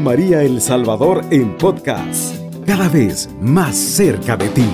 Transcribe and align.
María 0.00 0.42
El 0.42 0.60
Salvador 0.60 1.22
en 1.30 1.56
podcast, 1.56 2.36
cada 2.66 2.88
vez 2.88 3.30
más 3.40 3.76
cerca 3.76 4.36
de 4.36 4.48
ti. 4.48 4.68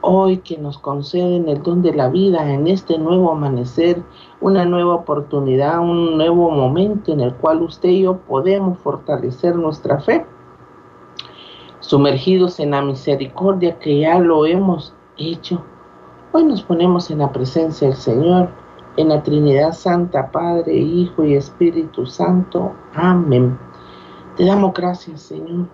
Hoy 0.00 0.38
que 0.38 0.58
nos 0.58 0.78
conceden 0.78 1.48
el 1.48 1.62
don 1.62 1.82
de 1.82 1.94
la 1.94 2.08
vida 2.08 2.52
en 2.52 2.66
este 2.66 2.98
nuevo 2.98 3.30
amanecer, 3.30 4.02
una 4.40 4.64
nueva 4.64 4.94
oportunidad, 4.94 5.80
un 5.80 6.16
nuevo 6.16 6.50
momento 6.50 7.12
en 7.12 7.20
el 7.20 7.34
cual 7.34 7.62
usted 7.62 7.90
y 7.90 8.02
yo 8.02 8.18
podemos 8.18 8.78
fortalecer 8.78 9.56
nuestra 9.56 10.00
fe, 10.00 10.26
sumergidos 11.80 12.58
en 12.60 12.72
la 12.72 12.82
misericordia 12.82 13.78
que 13.78 14.00
ya 14.00 14.18
lo 14.18 14.46
hemos 14.46 14.94
hecho. 15.16 15.62
Hoy 16.32 16.44
nos 16.44 16.62
ponemos 16.62 17.10
en 17.10 17.18
la 17.18 17.30
presencia 17.30 17.88
del 17.88 17.96
Señor, 17.96 18.61
en 18.96 19.08
la 19.08 19.22
Trinidad 19.22 19.72
Santa, 19.72 20.30
Padre, 20.30 20.74
Hijo 20.74 21.24
y 21.24 21.34
Espíritu 21.34 22.06
Santo. 22.06 22.72
Amén. 22.94 23.58
Te 24.36 24.44
damos 24.44 24.74
gracias, 24.74 25.22
Señor, 25.22 25.66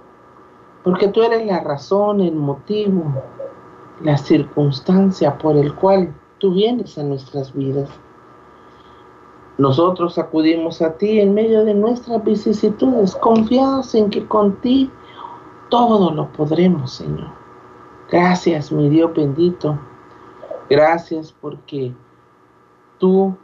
porque 0.82 1.08
tú 1.08 1.22
eres 1.22 1.46
la 1.46 1.60
razón, 1.60 2.20
el 2.20 2.34
motivo, 2.34 3.04
la 4.02 4.16
circunstancia 4.16 5.38
por 5.38 5.56
el 5.56 5.74
cual 5.74 6.14
tú 6.38 6.54
vienes 6.54 6.98
a 6.98 7.02
nuestras 7.02 7.52
vidas. 7.52 7.88
Nosotros 9.58 10.18
acudimos 10.18 10.80
a 10.82 10.96
ti 10.96 11.20
en 11.20 11.34
medio 11.34 11.64
de 11.64 11.74
nuestras 11.74 12.22
vicisitudes, 12.22 13.16
confiados 13.16 13.94
en 13.94 14.08
que 14.08 14.26
contigo 14.26 14.92
todo 15.68 16.12
lo 16.12 16.28
podremos, 16.32 16.92
Señor. 16.92 17.28
Gracias, 18.10 18.72
mi 18.72 18.88
Dios 18.88 19.12
bendito. 19.14 19.78
Gracias 20.70 21.32
porque 21.32 21.94
tú 22.98 23.36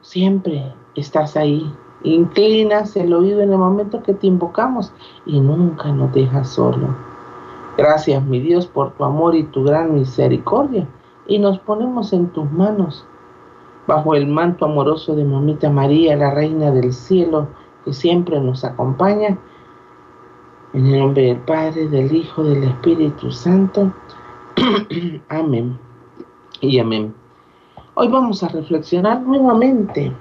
siempre 0.00 0.72
estás 0.94 1.36
ahí. 1.36 1.72
Inclinas 2.02 2.96
el 2.96 3.12
oído 3.12 3.42
en 3.42 3.52
el 3.52 3.58
momento 3.58 4.02
que 4.02 4.14
te 4.14 4.26
invocamos 4.26 4.92
y 5.26 5.38
nunca 5.40 5.92
nos 5.92 6.12
dejas 6.12 6.48
solo. 6.48 6.88
Gracias, 7.76 8.24
mi 8.24 8.40
Dios, 8.40 8.66
por 8.66 8.92
tu 8.92 9.04
amor 9.04 9.34
y 9.34 9.44
tu 9.44 9.64
gran 9.64 9.94
misericordia. 9.94 10.88
Y 11.26 11.38
nos 11.38 11.58
ponemos 11.58 12.12
en 12.12 12.28
tus 12.28 12.50
manos, 12.50 13.06
bajo 13.86 14.14
el 14.14 14.26
manto 14.26 14.64
amoroso 14.64 15.14
de 15.14 15.24
Mamita 15.24 15.70
María, 15.70 16.16
la 16.16 16.30
Reina 16.30 16.70
del 16.70 16.92
Cielo, 16.92 17.48
que 17.84 17.92
siempre 17.92 18.40
nos 18.40 18.64
acompaña. 18.64 19.38
En 20.72 20.86
el 20.86 21.00
nombre 21.00 21.22
del 21.22 21.38
Padre, 21.38 21.88
del 21.88 22.14
Hijo, 22.14 22.42
del 22.44 22.64
Espíritu 22.64 23.30
Santo. 23.30 23.92
amén. 25.28 25.78
Y 26.60 26.78
amén. 26.78 27.19
Hoy 27.94 28.06
vamos 28.06 28.44
a 28.44 28.48
reflexionar 28.48 29.20
nuevamente 29.22 30.16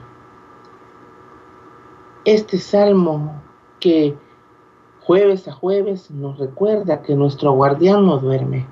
este 2.25 2.57
salmo 2.57 3.43
que 3.79 4.17
jueves 5.01 5.47
a 5.47 5.53
jueves 5.53 6.09
nos 6.09 6.39
recuerda 6.39 7.03
que 7.03 7.15
nuestro 7.15 7.51
guardián 7.51 8.07
no 8.07 8.17
duerme. 8.17 8.65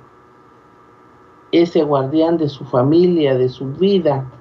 Ese 1.52 1.84
guardián 1.84 2.38
de 2.38 2.50
su 2.50 2.66
familia, 2.66 3.38
de 3.38 3.50
su 3.50 3.68
vida, 3.68 4.32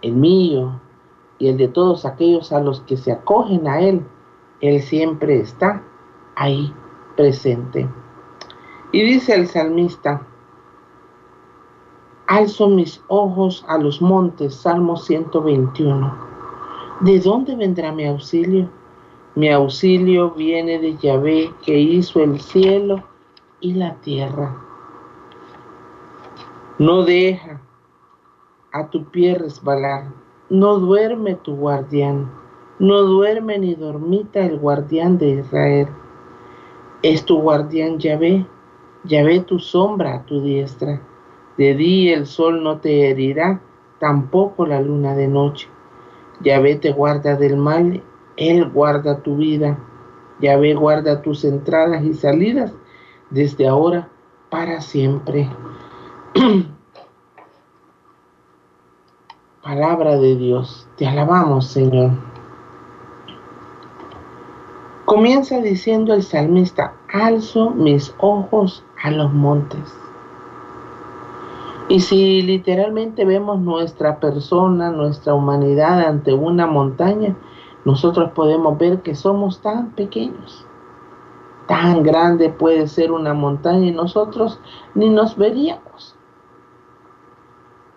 el 0.00 0.14
mío 0.14 0.80
y 1.38 1.48
el 1.48 1.58
de 1.58 1.68
todos 1.68 2.06
aquellos 2.06 2.52
a 2.52 2.60
los 2.60 2.80
que 2.80 2.96
se 2.96 3.12
acogen 3.12 3.68
a 3.68 3.82
Él, 3.82 4.02
Él 4.62 4.80
siempre 4.80 5.40
está 5.40 5.84
ahí 6.36 6.72
presente. 7.18 7.86
Y 8.92 9.02
dice 9.02 9.34
el 9.34 9.46
salmista, 9.46 10.26
alzo 12.26 12.68
mis 12.68 13.02
ojos 13.08 13.64
a 13.68 13.78
los 13.78 14.00
montes, 14.00 14.54
Salmo 14.54 14.96
121. 14.96 16.14
¿De 17.00 17.18
dónde 17.20 17.56
vendrá 17.56 17.92
mi 17.92 18.06
auxilio? 18.06 18.68
Mi 19.34 19.50
auxilio 19.50 20.30
viene 20.30 20.78
de 20.78 20.96
Yahvé 20.96 21.52
que 21.64 21.78
hizo 21.78 22.20
el 22.20 22.40
cielo 22.40 23.02
y 23.60 23.74
la 23.74 23.94
tierra. 23.96 24.56
No 26.78 27.02
deja 27.02 27.60
a 28.72 28.88
tu 28.88 29.04
pie 29.04 29.34
resbalar, 29.34 30.12
no 30.50 30.78
duerme 30.78 31.34
tu 31.36 31.56
guardián, 31.56 32.30
no 32.78 33.02
duerme 33.02 33.58
ni 33.58 33.74
dormita 33.74 34.40
el 34.40 34.58
guardián 34.58 35.18
de 35.18 35.40
Israel. 35.40 35.88
Es 37.02 37.24
tu 37.24 37.40
guardián 37.40 37.98
Yahvé, 37.98 38.46
Yahvé 39.04 39.40
tu 39.40 39.58
sombra 39.58 40.14
a 40.14 40.22
tu 40.24 40.40
diestra. 40.40 41.00
De 41.62 41.76
día 41.76 42.16
el 42.16 42.26
sol 42.26 42.64
no 42.64 42.80
te 42.80 43.08
herirá, 43.08 43.60
tampoco 44.00 44.66
la 44.66 44.82
luna 44.82 45.14
de 45.14 45.28
noche. 45.28 45.68
Yahvé 46.40 46.74
te 46.74 46.90
guarda 46.90 47.36
del 47.36 47.56
mal 47.56 48.02
él 48.36 48.68
guarda 48.68 49.22
tu 49.22 49.36
vida. 49.36 49.78
Yahvé 50.40 50.74
guarda 50.74 51.22
tus 51.22 51.44
entradas 51.44 52.02
y 52.02 52.14
salidas 52.14 52.72
desde 53.30 53.68
ahora 53.68 54.08
para 54.50 54.80
siempre. 54.80 55.48
Palabra 59.62 60.18
de 60.18 60.34
Dios, 60.34 60.88
te 60.96 61.06
alabamos 61.06 61.68
Señor. 61.68 62.10
Comienza 65.04 65.60
diciendo 65.60 66.12
el 66.12 66.24
salmista, 66.24 66.96
alzo 67.12 67.70
mis 67.70 68.12
ojos 68.18 68.84
a 69.00 69.12
los 69.12 69.32
montes. 69.32 70.01
Y 71.92 72.00
si 72.00 72.40
literalmente 72.40 73.26
vemos 73.26 73.60
nuestra 73.60 74.18
persona, 74.18 74.90
nuestra 74.90 75.34
humanidad 75.34 76.00
ante 76.00 76.32
una 76.32 76.66
montaña, 76.66 77.36
nosotros 77.84 78.30
podemos 78.30 78.78
ver 78.78 79.02
que 79.02 79.14
somos 79.14 79.60
tan 79.60 79.90
pequeños. 79.90 80.66
Tan 81.68 82.02
grande 82.02 82.48
puede 82.48 82.86
ser 82.86 83.12
una 83.12 83.34
montaña 83.34 83.88
y 83.88 83.92
nosotros 83.92 84.58
ni 84.94 85.10
nos 85.10 85.36
veríamos. 85.36 86.16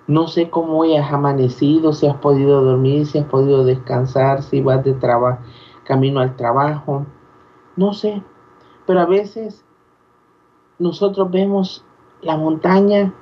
No 0.08 0.28
sé 0.28 0.50
cómo 0.50 0.84
hayas 0.84 1.14
amanecido, 1.14 1.94
si 1.94 2.06
has 2.06 2.18
podido 2.18 2.66
dormir, 2.66 3.06
si 3.06 3.20
has 3.20 3.28
podido 3.28 3.64
descansar, 3.64 4.44
si 4.44 4.60
vas 4.60 4.84
de 4.84 4.92
trabajo, 4.96 5.40
camino 5.86 6.20
al 6.20 6.36
trabajo. 6.36 7.06
No 7.78 7.94
sé. 7.94 8.22
Pero 8.86 9.00
a 9.00 9.06
veces 9.06 9.64
nosotros 10.80 11.32
vemos 11.32 11.86
la 12.22 12.36
montaña 12.36 13.14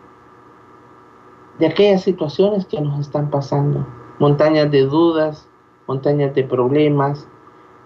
de 1.59 1.67
aquellas 1.67 2.01
situaciones 2.01 2.65
que 2.65 2.81
nos 2.81 2.99
están 2.99 3.29
pasando. 3.29 3.85
Montañas 4.19 4.71
de 4.71 4.81
dudas, 4.81 5.49
montañas 5.87 6.33
de 6.35 6.43
problemas, 6.43 7.27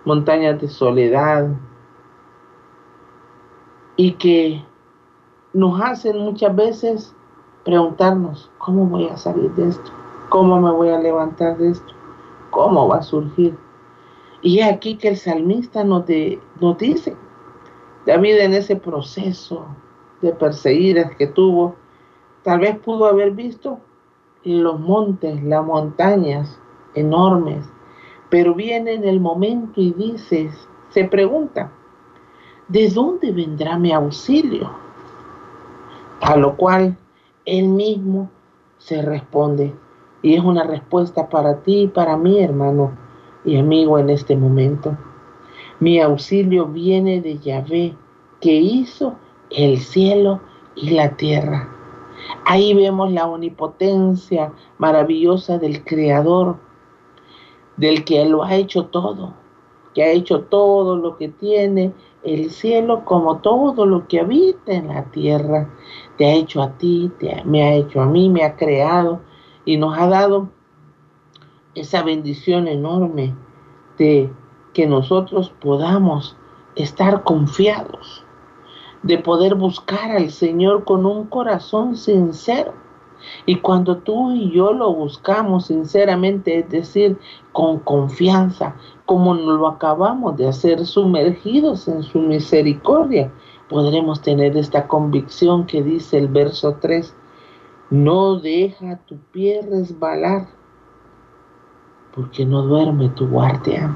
montañas 0.05 0.59
de 0.61 0.67
soledad, 0.67 1.49
y 3.97 4.13
que 4.13 4.63
nos 5.53 5.81
hacen 5.81 6.19
muchas 6.19 6.55
veces 6.55 7.15
preguntarnos, 7.65 8.49
¿cómo 8.59 8.85
voy 8.85 9.09
a 9.09 9.17
salir 9.17 9.51
de 9.55 9.69
esto? 9.69 9.91
¿Cómo 10.29 10.61
me 10.61 10.71
voy 10.71 10.89
a 10.89 10.99
levantar 10.99 11.57
de 11.57 11.71
esto? 11.71 11.93
¿Cómo 12.51 12.87
va 12.87 12.97
a 12.97 13.01
surgir? 13.01 13.57
Y 14.41 14.59
es 14.59 14.71
aquí 14.71 14.97
que 14.97 15.09
el 15.09 15.17
salmista 15.17 15.83
nos, 15.83 16.05
nos 16.61 16.77
dice, 16.77 17.17
David 18.05 18.37
en 18.37 18.53
ese 18.53 18.75
proceso 18.75 19.65
de 20.21 20.31
perseguir 20.31 21.03
que 21.17 21.27
tuvo, 21.27 21.75
tal 22.47 22.61
vez 22.61 22.77
pudo 22.77 23.07
haber 23.07 23.31
visto 23.31 23.77
los 24.45 24.79
montes, 24.79 25.43
las 25.43 25.65
montañas 25.65 26.57
enormes, 26.95 27.69
pero 28.29 28.55
viene 28.55 28.93
en 28.93 29.03
el 29.03 29.19
momento 29.19 29.81
y 29.81 29.91
dice, 29.91 30.49
se 30.87 31.03
pregunta, 31.03 31.73
¿de 32.69 32.89
dónde 32.89 33.33
vendrá 33.33 33.77
mi 33.77 33.91
auxilio? 33.91 34.71
A 36.21 36.37
lo 36.37 36.55
cual 36.55 36.95
él 37.43 37.67
mismo 37.67 38.29
se 38.77 39.01
responde. 39.01 39.75
Y 40.21 40.35
es 40.35 40.41
una 40.41 40.63
respuesta 40.63 41.27
para 41.27 41.63
ti 41.63 41.81
y 41.81 41.87
para 41.89 42.15
mí, 42.15 42.39
hermano 42.39 42.93
y 43.43 43.57
amigo, 43.57 43.99
en 43.99 44.09
este 44.09 44.37
momento. 44.37 44.97
Mi 45.81 45.99
auxilio 45.99 46.65
viene 46.67 47.19
de 47.19 47.39
Yahvé, 47.39 47.93
que 48.39 48.53
hizo 48.53 49.15
el 49.49 49.79
cielo 49.79 50.39
y 50.77 50.91
la 50.91 51.17
tierra. 51.17 51.73
Ahí 52.45 52.73
vemos 52.73 53.11
la 53.11 53.27
omnipotencia 53.27 54.53
maravillosa 54.77 55.57
del 55.57 55.83
Creador 55.83 56.57
del 57.77 58.03
que 58.03 58.25
lo 58.25 58.43
ha 58.43 58.55
hecho 58.55 58.85
todo, 58.85 59.33
que 59.93 60.03
ha 60.03 60.11
hecho 60.11 60.41
todo 60.41 60.97
lo 60.97 61.17
que 61.17 61.29
tiene 61.29 61.93
el 62.23 62.49
cielo 62.49 63.05
como 63.05 63.37
todo 63.37 63.85
lo 63.85 64.07
que 64.07 64.19
habita 64.19 64.73
en 64.73 64.87
la 64.89 65.05
tierra. 65.05 65.69
Te 66.17 66.25
ha 66.25 66.33
hecho 66.33 66.61
a 66.61 66.77
ti, 66.77 67.11
te, 67.19 67.43
me 67.45 67.63
ha 67.63 67.73
hecho 67.73 68.01
a 68.01 68.05
mí, 68.05 68.29
me 68.29 68.43
ha 68.43 68.55
creado 68.55 69.21
y 69.65 69.77
nos 69.77 69.97
ha 69.97 70.07
dado 70.07 70.49
esa 71.75 72.01
bendición 72.01 72.67
enorme 72.67 73.35
de 73.97 74.31
que 74.73 74.87
nosotros 74.87 75.53
podamos 75.61 76.35
estar 76.75 77.23
confiados, 77.23 78.23
de 79.07 79.17
poder 79.17 79.55
buscar 79.55 80.11
al 80.11 80.31
Señor 80.31 80.83
con 80.83 81.05
un 81.05 81.25
corazón 81.27 81.95
sincero, 81.95 82.73
Y 83.45 83.55
cuando 83.55 83.97
tú 83.97 84.31
y 84.31 84.51
yo 84.51 84.73
lo 84.73 84.93
buscamos 84.93 85.67
sinceramente, 85.67 86.59
es 86.59 86.69
decir, 86.69 87.17
con 87.51 87.79
confianza, 87.79 88.75
como 89.05 89.33
lo 89.33 89.67
acabamos 89.67 90.37
de 90.37 90.47
hacer, 90.47 90.85
sumergidos 90.85 91.87
en 91.87 92.03
su 92.03 92.19
misericordia, 92.19 93.31
podremos 93.69 94.21
tener 94.21 94.55
esta 94.55 94.87
convicción 94.87 95.65
que 95.65 95.81
dice 95.81 96.19
el 96.19 96.27
verso 96.27 96.77
3, 96.79 97.15
no 97.89 98.39
deja 98.39 98.97
tu 99.07 99.17
pie 99.31 99.61
resbalar, 99.67 100.47
porque 102.13 102.45
no 102.45 102.61
duerme 102.61 103.09
tu 103.09 103.27
guardia. 103.27 103.95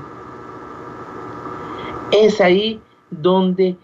Es 2.11 2.41
ahí 2.41 2.81
donde 3.11 3.77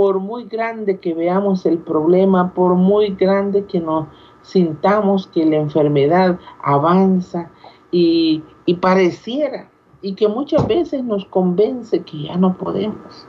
por 0.00 0.18
muy 0.18 0.46
grande 0.46 0.98
que 0.98 1.12
veamos 1.12 1.66
el 1.66 1.76
problema, 1.76 2.54
por 2.54 2.74
muy 2.74 3.10
grande 3.10 3.66
que 3.66 3.80
nos 3.80 4.06
sintamos 4.40 5.26
que 5.26 5.44
la 5.44 5.56
enfermedad 5.56 6.40
avanza 6.62 7.50
y, 7.90 8.42
pareciera 8.80 9.68
y 10.00 10.14
que 10.14 10.26
muchas 10.26 10.66
veces 10.66 11.04
nos 11.04 11.26
convence 11.26 12.00
que 12.00 12.22
ya 12.22 12.38
no 12.38 12.56
podemos. 12.56 13.26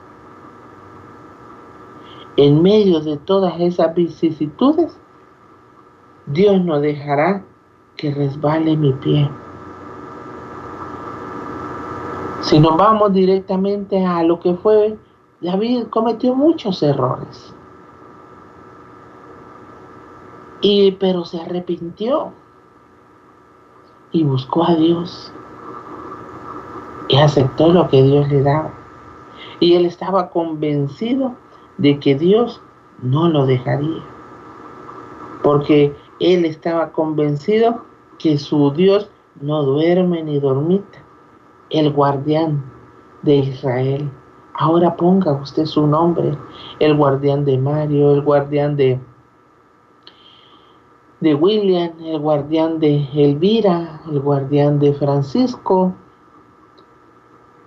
En 2.38 2.62
medio 2.62 3.00
de 3.00 3.18
todas 3.18 3.60
esas 3.60 3.94
vicisitudes, 3.94 4.98
Dios 6.24 6.64
no 6.64 6.80
dejará 6.80 7.44
que 7.98 8.14
resbale 8.14 8.78
mi 8.78 8.94
pie. 8.94 9.28
Si 12.40 12.58
nos 12.58 12.78
vamos 12.78 13.12
directamente 13.12 14.06
a 14.06 14.22
lo 14.22 14.40
que 14.40 14.54
fue, 14.54 14.96
David 15.42 15.88
cometió 15.90 16.34
muchos 16.36 16.82
errores. 16.84 17.52
Y, 20.60 20.92
pero 20.92 21.24
se 21.24 21.40
arrepintió 21.40 22.32
y 24.12 24.22
buscó 24.22 24.64
a 24.64 24.76
Dios 24.76 25.32
y 27.08 27.16
aceptó 27.16 27.72
lo 27.72 27.88
que 27.88 28.02
Dios 28.04 28.28
le 28.28 28.42
daba. 28.42 28.70
Y 29.58 29.74
él 29.74 29.84
estaba 29.84 30.30
convencido 30.30 31.34
de 31.76 31.98
que 31.98 32.14
Dios 32.14 32.60
no 33.02 33.28
lo 33.28 33.44
dejaría. 33.44 34.02
Porque 35.42 35.92
él 36.20 36.44
estaba 36.44 36.92
convencido 36.92 37.84
que 38.20 38.38
su 38.38 38.70
Dios 38.70 39.10
no 39.40 39.64
duerme 39.64 40.22
ni 40.22 40.38
dormita. 40.38 41.00
El 41.68 41.92
guardián 41.92 42.62
de 43.22 43.36
Israel. 43.36 44.08
Ahora 44.54 44.96
ponga 44.96 45.32
usted 45.32 45.64
su 45.64 45.86
nombre. 45.86 46.36
El 46.78 46.96
guardián 46.96 47.44
de 47.44 47.58
Mario, 47.58 48.12
el 48.12 48.22
guardián 48.22 48.76
de 48.76 49.00
de 51.22 51.36
William, 51.36 51.92
el 52.00 52.18
guardián 52.18 52.80
de 52.80 53.08
Elvira, 53.14 54.02
el 54.10 54.18
guardián 54.18 54.80
de 54.80 54.92
Francisco, 54.92 55.94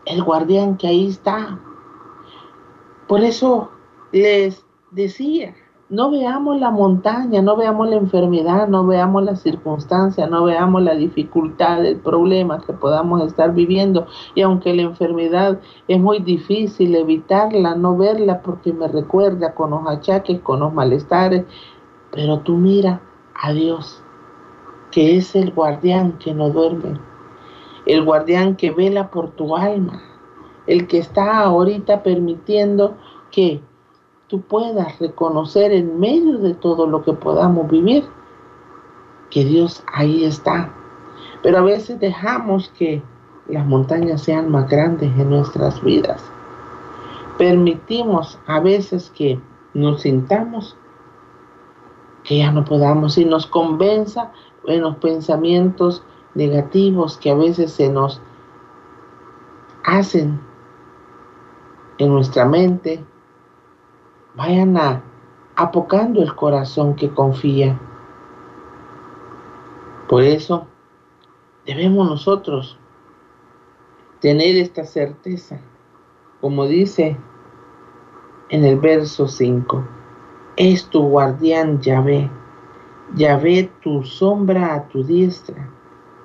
el 0.06 0.22
guardián 0.24 0.76
que 0.76 0.88
ahí 0.88 1.08
está. 1.08 1.58
Por 3.08 3.22
eso 3.24 3.72
les 4.12 4.66
decía, 4.92 5.56
no 5.88 6.10
veamos 6.10 6.60
la 6.60 6.72
montaña, 6.72 7.44
no 7.44 7.56
veamos 7.56 7.88
la 7.90 7.98
enfermedad, 7.98 8.68
no 8.68 8.88
veamos 8.88 9.24
la 9.24 9.36
circunstancia, 9.36 10.26
no 10.26 10.46
veamos 10.46 10.82
la 10.82 10.96
dificultad, 10.96 11.86
el 11.86 11.98
problema 11.98 12.60
que 12.60 12.74
podamos 12.74 13.22
estar 13.22 13.54
viviendo. 13.54 14.08
Y 14.34 14.42
aunque 14.42 14.74
la 14.74 14.82
enfermedad 14.82 15.60
es 15.88 16.00
muy 16.00 16.20
difícil 16.20 16.96
evitarla, 16.96 17.76
no 17.76 17.96
verla 17.96 18.42
porque 18.42 18.74
me 18.74 18.88
recuerda 18.88 19.54
con 19.54 19.72
los 19.72 19.88
achaques, 19.88 20.40
con 20.40 20.62
los 20.62 20.74
malestares, 20.74 21.46
pero 22.12 22.40
tú 22.40 22.58
mira 22.58 23.02
a 23.36 23.54
Dios, 23.54 24.02
que 24.90 25.18
es 25.18 25.36
el 25.36 25.52
guardián 25.52 26.14
que 26.14 26.34
no 26.34 26.50
duerme, 26.50 27.00
el 27.86 28.04
guardián 28.04 28.56
que 28.56 28.72
vela 28.72 29.12
por 29.12 29.32
tu 29.32 29.56
alma, 29.56 30.02
el 30.66 30.88
que 30.88 30.98
está 30.98 31.42
ahorita 31.42 32.02
permitiendo 32.02 32.96
que 33.30 33.62
tú 34.27 34.42
puedas 34.42 35.00
reconocer 35.00 35.72
en 35.72 36.00
medio 36.00 36.39
de 36.39 36.54
todo 36.54 36.88
lo 36.88 37.04
que 37.04 37.13
podamos 37.13 37.69
vivir, 37.69 38.06
que 39.30 39.45
Dios 39.45 39.83
ahí 39.94 40.25
está. 40.25 40.74
Pero 41.42 41.60
a 41.60 41.62
veces 41.62 42.00
dejamos 42.00 42.69
que 42.77 43.01
las 43.48 43.66
montañas 43.66 44.24
sean 44.24 44.50
más 44.50 44.69
grandes 44.69 45.12
en 45.18 45.30
nuestras 45.30 45.83
vidas. 45.83 46.24
Permitimos 47.38 48.39
a 48.48 48.60
veces 48.60 49.12
que 49.16 49.39
nos 49.74 50.01
sintamos 50.01 50.77
que 52.24 52.39
ya 52.39 52.51
no 52.51 52.66
podamos 52.66 53.18
y 53.18 53.25
nos 53.25 53.45
convenza 53.45 54.31
en 54.66 54.81
los 54.81 54.95
pensamientos 54.98 56.04
negativos 56.33 57.18
que 57.18 57.30
a 57.30 57.36
veces 57.36 57.72
se 57.72 57.89
nos 57.89 58.19
hacen 59.83 60.39
en 61.98 62.10
nuestra 62.10 62.45
mente, 62.45 63.06
vayan 64.36 64.78
a 64.78 65.04
apocando 65.56 66.22
el 66.22 66.36
corazón 66.36 66.96
que 66.96 67.10
confía. 67.10 67.80
Por 70.10 70.24
eso 70.24 70.68
debemos 71.66 72.08
nosotros 72.08 72.78
tener 74.20 74.56
esta 74.58 74.84
certeza, 74.86 75.60
como 76.42 76.68
dice 76.68 77.18
en 78.50 78.64
el 78.66 78.80
verso 78.80 79.28
5 79.28 79.84
es 80.58 80.86
tu 80.90 81.02
guardián 81.10 81.82
Yahvé. 81.82 82.30
Yahvé 83.16 83.70
tu 83.82 84.04
sombra 84.04 84.76
a 84.76 84.88
tu 84.88 85.04
diestra. 85.04 85.70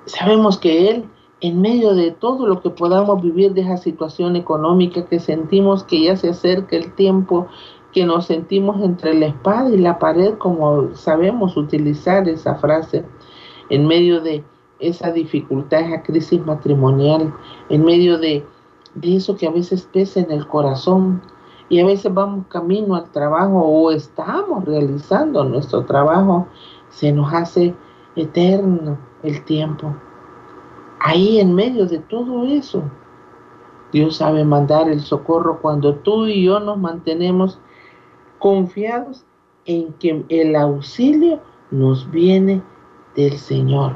Sabemos 0.05 0.57
que 0.57 0.89
Él, 0.89 1.05
en 1.41 1.61
medio 1.61 1.93
de 1.93 2.11
todo 2.11 2.47
lo 2.47 2.61
que 2.61 2.69
podamos 2.69 3.21
vivir 3.21 3.53
de 3.53 3.61
esa 3.61 3.77
situación 3.77 4.35
económica 4.35 5.05
que 5.05 5.19
sentimos 5.19 5.83
que 5.83 6.03
ya 6.03 6.15
se 6.15 6.29
acerca 6.29 6.75
el 6.75 6.93
tiempo, 6.93 7.47
que 7.91 8.05
nos 8.05 8.25
sentimos 8.27 8.81
entre 8.81 9.13
la 9.13 9.27
espada 9.27 9.69
y 9.69 9.77
la 9.77 9.99
pared, 9.99 10.35
como 10.37 10.95
sabemos 10.95 11.57
utilizar 11.57 12.27
esa 12.27 12.55
frase, 12.55 13.05
en 13.69 13.87
medio 13.87 14.21
de 14.21 14.43
esa 14.79 15.11
dificultad, 15.11 15.81
esa 15.81 16.03
crisis 16.03 16.45
matrimonial, 16.45 17.33
en 17.69 17.83
medio 17.83 18.17
de, 18.17 18.45
de 18.95 19.15
eso 19.15 19.35
que 19.35 19.47
a 19.47 19.51
veces 19.51 19.87
pesa 19.91 20.19
en 20.19 20.31
el 20.31 20.47
corazón, 20.47 21.21
y 21.71 21.79
a 21.79 21.85
veces 21.85 22.13
vamos 22.13 22.47
camino 22.47 22.95
al 22.95 23.09
trabajo 23.11 23.59
o 23.59 23.91
estamos 23.91 24.65
realizando 24.65 25.45
nuestro 25.45 25.85
trabajo, 25.85 26.47
se 26.89 27.13
nos 27.13 27.33
hace 27.33 27.73
eterno 28.17 28.97
el 29.23 29.41
tiempo. 29.45 29.95
Ahí 30.99 31.39
en 31.39 31.55
medio 31.55 31.85
de 31.85 31.99
todo 31.99 32.43
eso, 32.43 32.83
Dios 33.93 34.17
sabe 34.17 34.43
mandar 34.43 34.89
el 34.89 34.99
socorro 34.99 35.59
cuando 35.61 35.95
tú 35.95 36.27
y 36.27 36.43
yo 36.43 36.59
nos 36.59 36.77
mantenemos 36.77 37.57
confiados 38.41 39.23
en 39.65 39.93
que 39.93 40.25
el 40.29 40.55
auxilio 40.55 41.39
nos 41.69 42.09
viene 42.09 42.61
del 43.15 43.37
Señor, 43.37 43.93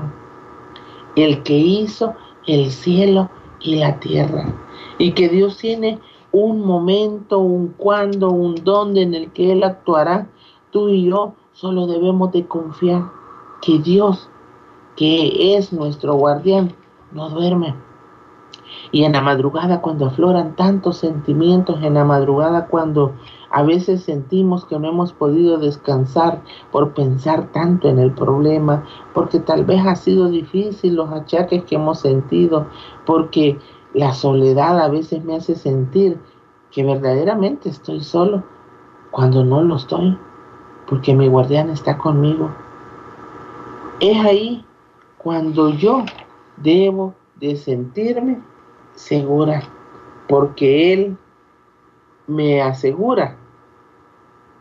el 1.16 1.42
que 1.44 1.58
hizo 1.58 2.14
el 2.46 2.70
cielo 2.70 3.30
y 3.60 3.78
la 3.78 4.00
tierra, 4.00 4.54
y 5.00 5.14
que 5.14 5.30
Dios 5.30 5.58
tiene 5.58 6.00
un 6.32 6.62
momento, 6.62 7.40
un 7.40 7.70
cuándo, 7.70 8.30
un 8.30 8.56
dónde 8.64 9.02
en 9.02 9.16
el 9.16 9.32
que 9.32 9.52
Él 9.52 9.64
actuará, 9.64 10.28
tú 10.72 10.90
y 10.90 11.06
yo 11.06 11.34
solo 11.54 11.88
debemos 11.88 12.32
de 12.32 12.46
confiar 12.46 13.10
que 13.62 13.80
Dios, 13.80 14.30
que 14.96 15.58
es 15.58 15.74
nuestro 15.74 16.14
guardián, 16.14 16.76
no 17.12 17.30
duerme. 17.30 17.74
Y 18.92 19.06
en 19.06 19.14
la 19.14 19.22
madrugada 19.22 19.82
cuando 19.82 20.06
afloran 20.06 20.56
tantos 20.56 20.98
sentimientos, 20.98 21.82
en 21.82 21.96
la 21.96 22.06
madrugada 22.06 22.68
cuando 22.68 23.14
a 23.56 23.64
veces 23.64 24.04
sentimos 24.04 24.66
que 24.66 24.78
no 24.78 24.90
hemos 24.90 25.14
podido 25.14 25.58
descansar 25.58 26.42
por 26.74 26.94
pensar 26.94 27.54
tanto 27.54 27.88
en 27.88 28.00
el 28.00 28.12
problema, 28.12 28.84
porque 29.14 29.40
tal 29.40 29.64
vez 29.64 29.80
ha 29.88 29.96
sido 29.96 30.28
difícil 30.28 30.96
los 30.96 31.10
achaques 31.10 31.64
que 31.64 31.76
hemos 31.76 32.02
sentido, 32.02 32.68
porque 33.06 33.58
la 33.94 34.14
soledad 34.14 34.82
a 34.82 34.90
veces 34.90 35.24
me 35.24 35.38
hace 35.38 35.56
sentir 35.56 36.20
que 36.70 36.84
verdaderamente 36.84 37.70
estoy 37.70 38.02
solo 38.02 38.44
cuando 39.12 39.46
no 39.46 39.62
lo 39.62 39.78
estoy, 39.78 40.20
porque 40.86 41.16
mi 41.16 41.30
guardián 41.30 41.70
está 41.70 41.98
conmigo. 41.98 42.54
Es 44.02 44.18
ahí 44.18 44.66
cuando 45.18 45.70
yo 45.70 46.04
debo 46.58 47.16
de 47.40 47.56
sentirme 47.56 48.42
segura, 48.96 49.64
porque 50.28 50.92
Él 50.92 51.18
me 52.28 52.62
asegura 52.62 53.38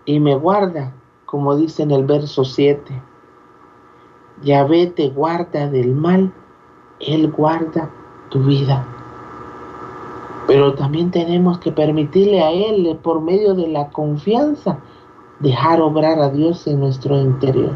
y 0.04 0.20
me 0.20 0.34
guarda, 0.34 0.92
como 1.26 1.56
dice 1.56 1.82
en 1.82 1.90
el 1.90 2.04
verso 2.04 2.44
7. 2.44 3.02
Yahvé 4.42 4.88
te 4.88 5.08
guarda 5.08 5.68
del 5.68 5.94
mal, 5.94 6.32
Él 7.00 7.30
guarda 7.30 7.90
tu 8.30 8.40
vida. 8.40 8.87
Pero 10.46 10.75
también 10.75 11.11
tenemos 11.11 11.58
que 11.58 11.73
permitirle 11.73 12.42
a 12.42 12.50
Él, 12.50 12.99
por 13.02 13.20
medio 13.20 13.54
de 13.54 13.68
la 13.68 13.88
confianza, 13.90 14.78
dejar 15.40 15.80
obrar 15.80 16.18
a 16.20 16.28
Dios 16.28 16.66
en 16.66 16.80
nuestro 16.80 17.16
interior. 17.16 17.75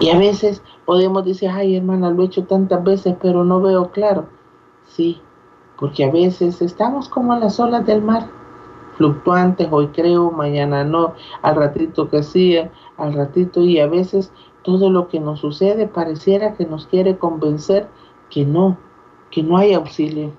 Y 0.00 0.10
a 0.10 0.18
veces 0.18 0.62
podemos 0.84 1.24
decir, 1.24 1.48
ay 1.48 1.76
hermana, 1.76 2.10
lo 2.10 2.22
he 2.22 2.26
hecho 2.26 2.44
tantas 2.44 2.82
veces, 2.84 3.16
pero 3.22 3.44
no 3.44 3.60
veo 3.62 3.90
claro. 3.90 4.26
Sí, 4.86 5.20
porque 5.78 6.04
a 6.04 6.10
veces 6.10 6.60
estamos 6.60 7.08
como 7.08 7.32
en 7.32 7.40
las 7.40 7.58
olas 7.58 7.86
del 7.86 8.02
mar, 8.02 8.28
fluctuantes, 8.96 9.68
hoy 9.70 9.88
creo, 9.88 10.30
mañana 10.30 10.84
no, 10.84 11.14
al 11.42 11.56
ratito 11.56 12.08
que 12.08 12.22
sí, 12.22 12.56
al 12.96 13.12
ratito, 13.12 13.62
y 13.62 13.80
a 13.80 13.86
veces 13.86 14.32
todo 14.62 14.90
lo 14.90 15.08
que 15.08 15.20
nos 15.20 15.40
sucede 15.40 15.86
pareciera 15.86 16.54
que 16.54 16.64
nos 16.66 16.86
quiere 16.86 17.18
convencer 17.18 17.88
que 18.30 18.44
no, 18.44 18.78
que 19.30 19.42
no 19.42 19.56
hay 19.56 19.74
auxilio, 19.74 20.32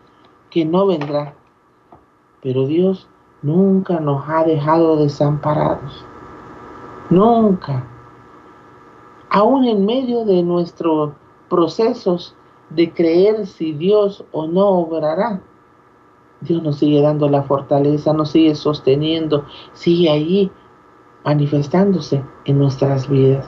que 0.50 0.66
no 0.66 0.88
vendrá. 0.88 1.36
Pero 2.42 2.66
Dios 2.66 3.08
nunca 3.42 4.00
nos 4.00 4.28
ha 4.28 4.44
dejado 4.44 4.98
desamparados. 4.98 6.06
Nunca. 7.10 7.86
Aún 9.30 9.66
en 9.66 9.86
medio 9.86 10.26
de 10.26 10.42
nuestros 10.42 11.14
procesos 11.50 12.36
de 12.70 12.92
creer 12.92 13.46
si 13.46 13.74
Dios 13.74 14.26
o 14.32 14.48
no 14.48 14.68
obrará, 14.70 15.42
Dios 16.46 16.64
nos 16.64 16.78
sigue 16.78 17.02
dando 17.02 17.28
la 17.30 17.44
fortaleza, 17.44 18.14
nos 18.14 18.32
sigue 18.32 18.56
sosteniendo, 18.56 19.46
sigue 19.74 20.10
allí 20.10 20.52
manifestándose 21.24 22.24
en 22.46 22.60
nuestras 22.60 23.10
vidas. 23.10 23.48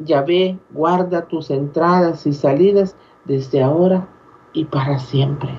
Yahvé 0.00 0.58
guarda 0.70 1.26
tus 1.26 1.50
entradas 1.50 2.26
y 2.26 2.32
salidas 2.32 2.96
desde 3.24 3.62
ahora 3.62 4.08
y 4.52 4.64
para 4.64 4.98
siempre. 4.98 5.50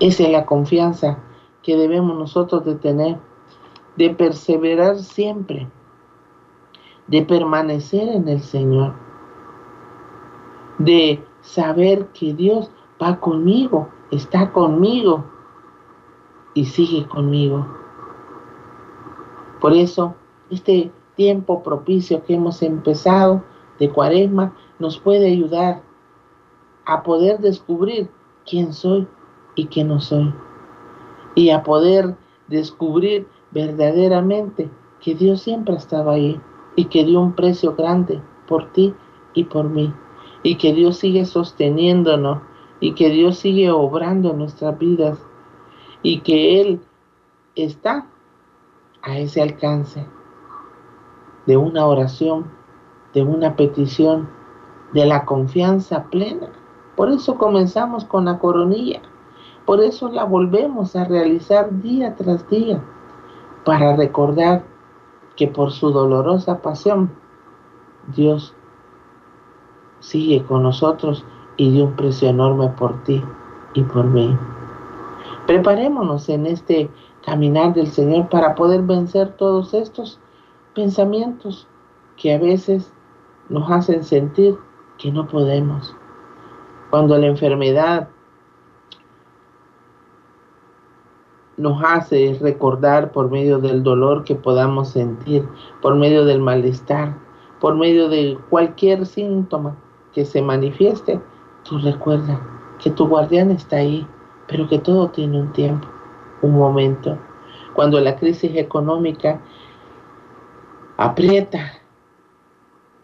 Esa 0.00 0.24
es 0.24 0.30
la 0.30 0.44
confianza 0.44 1.18
que 1.62 1.76
debemos 1.76 2.18
nosotros 2.18 2.64
de 2.64 2.74
tener, 2.74 3.18
de 3.96 4.10
perseverar 4.10 4.98
siempre, 4.98 5.68
de 7.06 7.22
permanecer 7.22 8.08
en 8.08 8.28
el 8.28 8.40
Señor, 8.40 8.94
de 10.78 11.22
saber 11.40 12.06
que 12.08 12.34
Dios 12.34 12.70
va 13.02 13.18
conmigo, 13.18 13.88
está 14.10 14.52
conmigo 14.52 15.24
y 16.54 16.66
sigue 16.66 17.06
conmigo. 17.08 17.66
Por 19.60 19.72
eso, 19.72 20.14
este 20.50 20.92
tiempo 21.16 21.62
propicio 21.62 22.22
que 22.24 22.34
hemos 22.34 22.62
empezado 22.62 23.42
de 23.78 23.90
cuaresma 23.90 24.52
nos 24.78 24.98
puede 24.98 25.32
ayudar 25.32 25.82
a 26.84 27.02
poder 27.02 27.38
descubrir 27.40 28.10
quién 28.48 28.72
soy 28.72 29.06
y 29.54 29.66
quién 29.66 29.88
no 29.88 30.00
soy. 30.00 30.32
Y 31.34 31.50
a 31.50 31.62
poder 31.62 32.16
descubrir 32.48 33.26
verdaderamente 33.50 34.70
que 35.00 35.14
Dios 35.14 35.42
siempre 35.42 35.74
estaba 35.74 36.14
ahí 36.14 36.40
y 36.76 36.86
que 36.86 37.04
dio 37.04 37.20
un 37.20 37.34
precio 37.34 37.74
grande 37.74 38.20
por 38.46 38.72
ti 38.72 38.94
y 39.34 39.44
por 39.44 39.68
mí. 39.68 39.92
Y 40.42 40.56
que 40.56 40.72
Dios 40.72 40.98
sigue 40.98 41.24
sosteniéndonos 41.24 42.38
y 42.82 42.92
que 42.92 43.08
Dios 43.08 43.38
sigue 43.38 43.70
obrando 43.70 44.32
en 44.32 44.38
nuestras 44.38 44.78
vidas 44.78 45.18
y 46.02 46.20
que 46.20 46.60
Él 46.60 46.82
está 47.54 48.06
a 49.00 49.16
ese 49.16 49.40
alcance 49.40 50.06
de 51.46 51.56
una 51.56 51.86
oración, 51.86 52.50
de 53.14 53.22
una 53.22 53.56
petición, 53.56 54.28
de 54.92 55.06
la 55.06 55.24
confianza 55.24 56.10
plena 56.10 56.50
por 56.96 57.10
eso 57.10 57.36
comenzamos 57.36 58.04
con 58.04 58.26
la 58.26 58.38
coronilla. 58.38 59.00
Por 59.64 59.80
eso 59.80 60.08
la 60.08 60.24
volvemos 60.24 60.94
a 60.96 61.04
realizar 61.04 61.80
día 61.80 62.14
tras 62.16 62.48
día, 62.48 62.82
para 63.64 63.96
recordar 63.96 64.64
que 65.36 65.48
por 65.48 65.70
su 65.72 65.90
dolorosa 65.90 66.60
pasión, 66.60 67.10
Dios 68.14 68.54
sigue 70.00 70.44
con 70.44 70.64
nosotros 70.64 71.24
y 71.62 71.70
dio 71.70 71.84
un 71.84 71.94
precio 71.94 72.28
enorme 72.28 72.68
por 72.70 73.04
ti 73.04 73.22
y 73.74 73.82
por 73.84 74.04
mí. 74.04 74.36
Preparémonos 75.46 76.28
en 76.28 76.46
este 76.46 76.90
caminar 77.24 77.72
del 77.72 77.86
Señor 77.86 78.28
para 78.30 78.56
poder 78.56 78.82
vencer 78.82 79.36
todos 79.36 79.72
estos 79.72 80.18
pensamientos 80.74 81.68
que 82.16 82.34
a 82.34 82.38
veces 82.38 82.92
nos 83.48 83.70
hacen 83.70 84.02
sentir 84.02 84.58
que 84.98 85.12
no 85.12 85.28
podemos 85.28 85.94
cuando 86.90 87.16
la 87.16 87.26
enfermedad 87.26 88.08
nos 91.56 91.80
hace 91.84 92.36
recordar 92.40 93.12
por 93.12 93.30
medio 93.30 93.60
del 93.60 93.84
dolor 93.84 94.24
que 94.24 94.34
podamos 94.34 94.88
sentir, 94.88 95.48
por 95.80 95.94
medio 95.94 96.24
del 96.24 96.40
malestar, 96.40 97.16
por 97.60 97.76
medio 97.76 98.08
de 98.08 98.36
cualquier 98.50 99.06
síntoma 99.06 99.76
que 100.12 100.24
se 100.24 100.42
manifieste, 100.42 101.20
tú 101.64 101.78
recuerda 101.78 102.40
que 102.78 102.90
tu 102.90 103.06
guardián 103.06 103.50
está 103.50 103.76
ahí, 103.76 104.06
pero 104.46 104.68
que 104.68 104.78
todo 104.78 105.10
tiene 105.10 105.40
un 105.40 105.52
tiempo, 105.52 105.88
un 106.42 106.52
momento. 106.52 107.18
Cuando 107.74 108.00
la 108.00 108.16
crisis 108.16 108.52
económica 108.54 109.40
aprieta, 110.96 111.72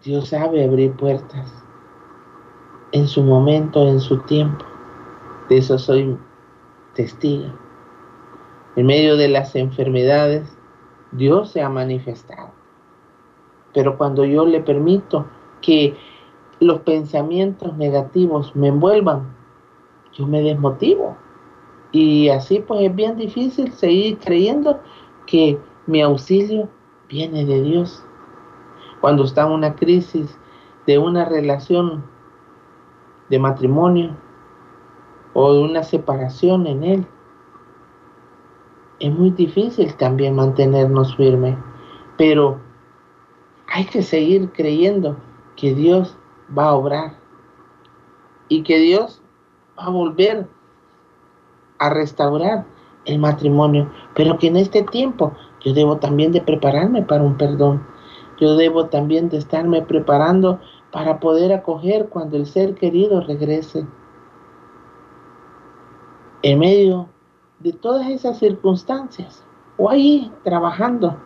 Dios 0.05 0.29
sabe 0.29 0.65
abrir 0.65 0.93
puertas 0.93 1.53
en 2.93 3.07
su 3.07 3.23
momento, 3.23 3.87
en 3.87 4.00
su 4.00 4.19
tiempo. 4.21 4.65
De 5.49 5.59
eso 5.59 5.79
soy 5.79 6.17
testigo. 6.95 7.53
En 8.77 8.87
medio 8.87 9.17
de 9.17 9.29
las 9.29 9.57
enfermedades, 9.57 10.57
Dios 11.12 11.50
se 11.50 11.62
ha 11.62 11.69
manifestado. 11.69 12.50
Pero 13.75 13.97
cuando 13.97 14.25
yo 14.25 14.45
le 14.47 14.61
permito 14.61 15.27
que 15.61 15.97
los 16.61 16.81
pensamientos 16.81 17.77
negativos 17.77 18.55
me 18.55 18.69
envuelvan, 18.69 19.35
yo 20.12 20.27
me 20.27 20.43
desmotivo. 20.43 21.17
Y 21.93 22.29
así 22.29 22.61
pues 22.61 22.83
es 22.83 22.95
bien 22.95 23.17
difícil 23.17 23.73
seguir 23.73 24.19
creyendo 24.19 24.81
que 25.27 25.59
mi 25.87 26.03
auxilio 26.03 26.69
viene 27.09 27.45
de 27.45 27.62
Dios. 27.62 28.05
Cuando 29.00 29.25
está 29.25 29.47
una 29.47 29.75
crisis 29.75 30.38
de 30.87 30.99
una 30.99 31.25
relación 31.25 32.03
de 33.29 33.38
matrimonio 33.38 34.17
o 35.35 35.53
de 35.53 35.61
una 35.61 35.83
separación 35.83 36.67
en 36.67 36.83
él. 36.83 37.07
Es 38.99 39.12
muy 39.12 39.31
difícil 39.31 39.95
también 39.95 40.35
mantenernos 40.35 41.15
firmes, 41.17 41.57
pero 42.17 42.59
hay 43.69 43.85
que 43.85 44.03
seguir 44.03 44.50
creyendo 44.53 45.17
que 45.57 45.75
Dios 45.75 46.17
va 46.57 46.67
a 46.67 46.75
obrar 46.75 47.14
y 48.49 48.62
que 48.62 48.78
Dios 48.78 49.23
va 49.78 49.85
a 49.85 49.90
volver 49.90 50.49
a 51.78 51.90
restaurar 51.90 52.67
el 53.05 53.19
matrimonio, 53.19 53.90
pero 54.14 54.38
que 54.38 54.49
en 54.49 54.57
este 54.57 54.83
tiempo 54.83 55.33
yo 55.64 55.73
debo 55.73 55.99
también 55.99 56.33
de 56.33 56.40
prepararme 56.40 57.02
para 57.02 57.23
un 57.23 57.37
perdón. 57.37 57.87
Yo 58.38 58.57
debo 58.57 58.87
también 58.87 59.28
de 59.28 59.38
estarme 59.38 59.83
preparando 59.83 60.61
para 60.93 61.19
poder 61.19 61.52
acoger 61.52 62.09
cuando 62.09 62.37
el 62.37 62.47
ser 62.47 62.75
querido 62.75 63.21
regrese. 63.21 63.87
En 66.43 66.59
medio 66.61 67.09
de 67.59 67.73
todas 67.73 68.09
esas 68.09 68.38
circunstancias, 68.38 69.45
o 69.76 69.90
ahí 69.90 70.33
trabajando, 70.45 71.17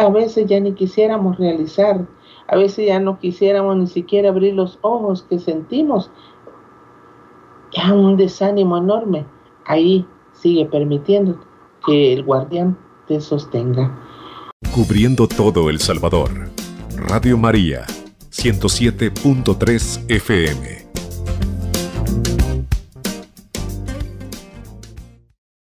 a 0.00 0.08
veces 0.08 0.46
ya 0.46 0.58
ni 0.60 0.72
quisiéramos 0.72 1.36
realizar, 1.36 2.06
a 2.48 2.56
veces 2.56 2.86
ya 2.86 3.00
no 3.00 3.18
quisiéramos 3.18 3.76
ni 3.76 3.86
siquiera 3.86 4.28
abrir 4.28 4.54
los 4.54 4.78
ojos 4.82 5.24
que 5.28 5.38
sentimos, 5.38 6.10
ya 7.72 7.92
un 7.92 8.16
desánimo 8.16 8.78
enorme, 8.78 9.26
ahí 9.64 10.06
sigue 10.32 10.66
permitiendo 10.66 11.38
que 11.84 12.12
el 12.12 12.24
guardián 12.24 12.78
te 13.06 13.20
sostenga. 13.20 13.98
Cubriendo 14.74 15.26
todo 15.26 15.70
El 15.70 15.80
Salvador. 15.80 16.30
Radio 16.96 17.36
María 17.36 17.86
107.3 18.30 20.10
FM. 20.10 20.75